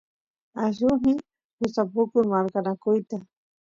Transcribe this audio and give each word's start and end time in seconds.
allusniy 0.63 1.15
gustapukun 1.59 2.23
marqanakuyta 2.31 3.17